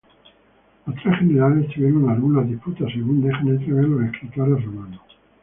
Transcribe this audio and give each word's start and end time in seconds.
Los 0.87 0.95
tres 0.95 1.19
generales 1.19 1.67
tuvieron 1.71 2.09
algunas 2.09 2.47
disputas 2.49 2.89
según 2.91 3.21
dejan 3.21 3.49
entrever 3.49 3.85
los 3.87 4.05
escritores 4.11 4.65
romanos. 4.65 5.01